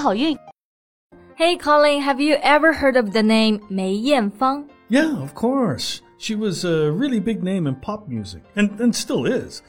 [0.00, 0.36] 好运！
[1.36, 4.64] Hey Colin, have you ever heard of the name 梅艳芳?
[4.88, 6.00] Yeah, of course.
[6.18, 9.62] She was a really big name in pop music, and, and still is.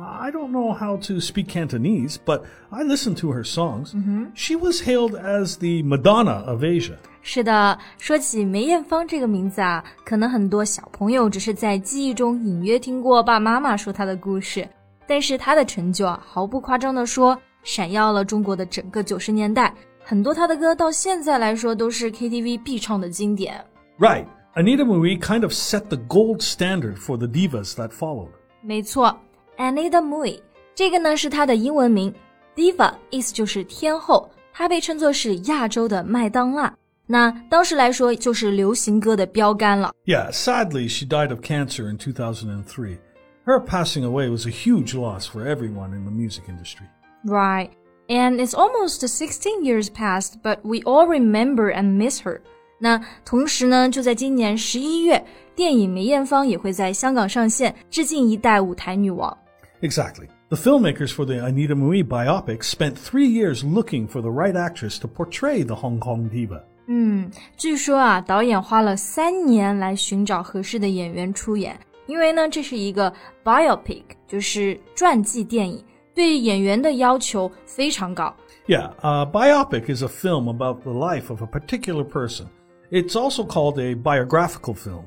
[0.00, 3.94] I don't know how to speak Cantonese, but I listen to her songs.
[3.94, 4.26] Mm-hmm.
[4.34, 6.98] She was hailed as the Madonna of Asia.
[7.20, 14.68] 是的，说起梅艳芳这个名字啊，可能很多小朋友只是在记忆中隐约听过爸爸妈妈说她的故事，
[15.08, 19.74] 但是她的成就啊，毫不夸张地说， 闪耀了中国的整个九十年代。
[20.02, 23.64] 很多她的歌到现在来说都是 KTV 必唱的经典。
[23.98, 24.26] Right.
[24.54, 28.30] Anita Mui kind of set the gold standard for the divas that followed.
[28.62, 29.16] 没错，
[29.56, 30.40] Anita Mui
[30.74, 32.12] 这个呢是她的英文名，
[32.56, 36.74] diva 意思就是天后，她被称作是亚洲的麦当娜。
[37.06, 39.92] 那当时来说就是流行歌的标杆了。
[40.06, 42.98] Yeah, sadly she died of cancer in 2003.
[43.44, 46.86] Her passing away was a huge loss for everyone in the music industry.
[47.24, 47.70] Right.
[48.08, 52.40] And it's almost 16 years past, but we all remember and miss her.
[52.78, 59.36] 那同时呢，就在今年十一月，电影《梅艳芳》也会在香港上线，致敬一代舞台女王。
[59.82, 60.28] Exactly.
[60.48, 64.98] The filmmakers for the Anita Mui biopic spent three years looking for the right actress
[65.00, 66.62] to portray the Hong Kong diva.
[66.86, 73.12] 嗯，据说啊，导演花了三年来寻找合适的演员出演，因为呢，这是一个
[73.44, 75.84] biopic，就是传记电影，
[76.14, 78.34] 对演员的要求非常高。
[78.66, 82.46] Yeah, a biopic is a film about the life of a particular person.
[82.90, 85.04] It's also called a biographical film.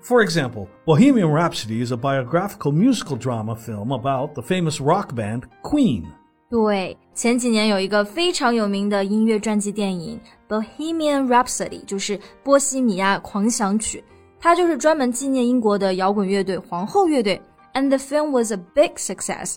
[0.00, 5.44] For example, Bohemian Rhapsody is a biographical musical drama film about the famous rock band
[5.62, 6.04] Queen.
[6.50, 10.20] 对，前几年有一个非常有名的音乐传记电影《
[10.62, 13.98] Bohemian Rhapsody》，就是《波西米亚狂想曲》，
[14.38, 17.40] 它就是专门纪念英国的摇滚乐队皇后乐队。
[17.72, 19.56] And the film was a big success.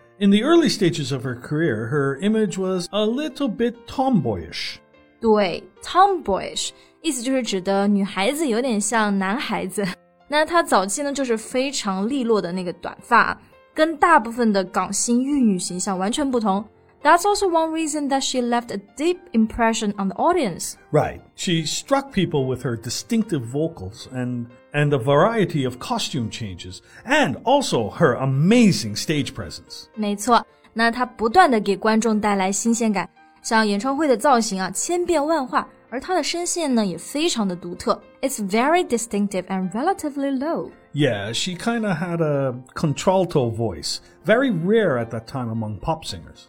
[0.21, 4.75] In the early stages of her career, her image was a little bit tomboyish.
[5.19, 6.69] 对，tomboyish
[7.01, 9.83] 意思就是指的女孩子有点像男孩子。
[10.27, 13.35] 那她早期呢，就是非常利落的那个短发，
[13.73, 16.63] 跟大部分的港星玉女形象完全不同。
[17.02, 20.76] That's also one reason that she left a deep impression on the audience.
[20.90, 21.20] Right.
[21.36, 27.36] She struck people with her distinctive vocals and and a variety of costume changes, and
[27.44, 29.86] also her amazing stage presence.
[29.94, 33.08] 没错，那她不断的给观众带来新鲜感，
[33.40, 38.02] 像演唱会的造型啊，千变万化，而她的声线呢也非常的独特。
[38.20, 40.72] It's very distinctive and relatively low.
[40.92, 46.04] Yeah, she kind of had a contralto voice, very rare at that time among pop
[46.04, 46.48] singers.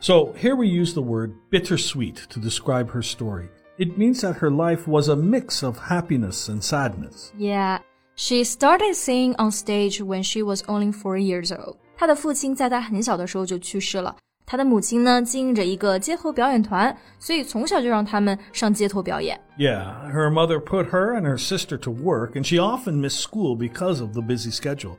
[0.00, 3.48] So here we use the word bittersweet to describe her story.
[3.78, 7.32] It means that her life was a mix of happiness and sadness.
[7.38, 7.78] Yeah,
[8.16, 11.76] she started singing on stage when she was only four years old.
[11.96, 14.16] 她的父亲在她很小的时候就去世了。
[14.44, 19.40] 她的母亲呢，经营着一个街头表演团，所以从小就让他们上街头表演。
[19.56, 23.56] Yeah, her mother put her and her sister to work, and she often missed school
[23.56, 24.96] because of the busy schedule.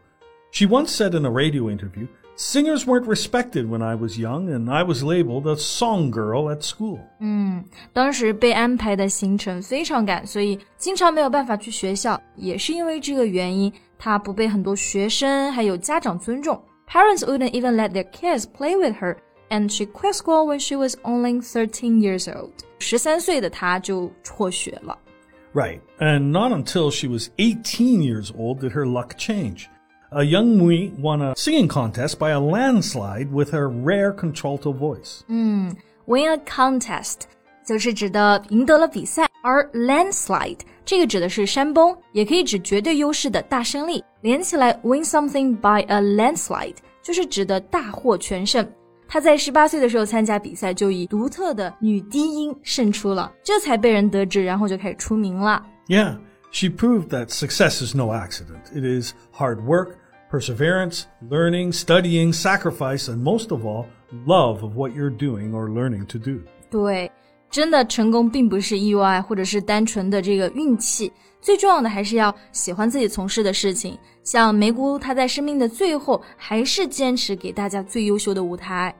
[0.51, 2.07] She once said in a radio interview,
[2.37, 6.61] Singers weren't respected when I was young, and I was labeled a song girl at
[6.63, 6.99] school.
[7.19, 7.63] 嗯，
[7.93, 12.19] 当时被安排的行程非常赶，所以经常没有办法去学校。
[12.35, 16.59] 也是因为这个原因，她不被很多学生还有家长尊重。
[16.89, 19.17] Parents wouldn't even let their kids play with her,
[19.49, 22.51] and she quit school when she was only 13 years old.
[22.79, 24.97] 十三岁的她就辍学了。
[25.53, 25.81] Right.
[25.99, 29.67] And not until she was 18 years old did her luck change.
[30.11, 35.21] A young Mui won a singing contest by a landslide with her rare contralto voice.
[36.05, 37.21] Win a contest
[37.65, 44.03] 就是指的赢得了比赛，而 landslide 这个指的是山崩，也可以指绝对优势的大胜利。
[44.21, 48.67] 连起来，win something by a landslide 就是指的大获全胜。
[49.07, 55.65] 她在十八岁的时候参加比赛，就以独特的女低音胜出了，这才被人得知，然后就开始出名了。
[55.87, 56.17] Yeah,
[56.51, 58.71] she proved that success is no accident.
[58.73, 59.97] It is hard work,
[60.29, 63.85] perseverance, learning, studying, sacrifice, and most of all,
[64.25, 66.41] love of what you're doing or learning to do.
[66.69, 67.11] 对，
[67.49, 71.11] 真的成功并不是意外，或者是单纯的这个运气。
[71.39, 73.97] 最重要的还是要喜欢自己从事的事情。
[74.23, 78.95] 像梅姑，她在生命的最后还是坚持给大家最优秀的舞台。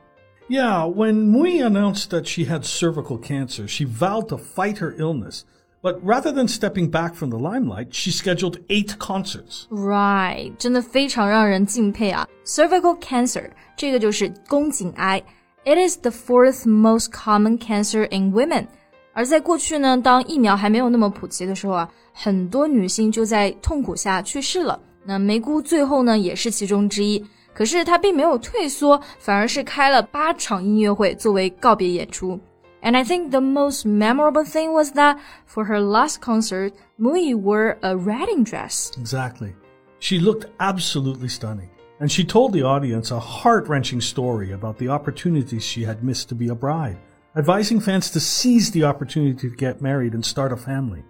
[0.48, 5.40] Yeah, when Mui announced that she had cervical cancer, she vowed to fight her illness.
[5.82, 9.66] But rather than stepping back from the limelight, she scheduled eight concerts.
[9.68, 12.26] Right，真的非常让人敬佩啊！
[12.46, 15.22] Cervical cancer 这个就是宫颈癌，
[15.64, 18.66] It is the fourth most common cancer in women。
[19.12, 24.80] 而在过去呢，当疫苗还没有那么普及的时候啊，很多女性就在痛苦下去世了。
[25.04, 27.22] 那梅姑最后呢，也是其中之一。
[27.52, 32.40] 可是她并没有退缩，反而是开了八场音乐会作为告别演出。
[32.82, 37.78] And I think the most memorable thing was that for her last concert, Mui wore
[37.82, 38.92] a wedding dress.
[38.98, 39.54] Exactly.
[40.00, 41.70] She looked absolutely stunning.
[42.00, 46.28] And she told the audience a heart wrenching story about the opportunities she had missed
[46.28, 46.98] to be a bride,
[47.36, 51.02] advising fans to seize the opportunity to get married and start a family.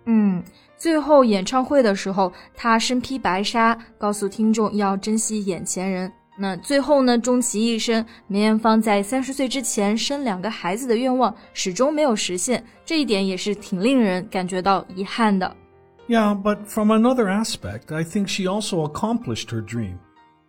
[0.76, 6.12] 最后演唱会的时候，她身披白纱，告诉听众要珍惜眼前人。
[6.38, 15.56] 那最后呢，终其一生，梅艳芳在三十岁之前生两个孩子的愿望始终没有实现，这一点也是挺令人感觉到遗憾的。
[16.08, 19.99] Yeah, but from another aspect, I think she also accomplished her dream.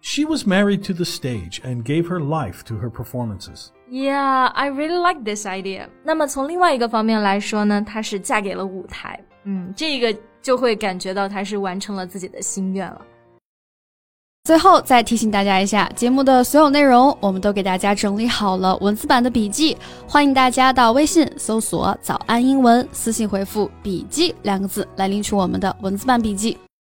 [0.02, 3.70] She was married to the stage and gave her life to her performances.
[3.90, 5.88] Yeah, I really like this idea.
[6.04, 13.02] 那么从另外一个方面来说呢，她是嫁给了舞台，嗯，这个就会感觉到她是完成了自己的心愿了。
[14.51, 19.77] 最后再提醒大家一下，节目的所有内容我们都给大家整理好了文字版的笔记，
[20.09, 26.59] 欢迎大家到微信搜索“早安英文”，私信回复“笔记”两个字来领取我们的文字版笔记。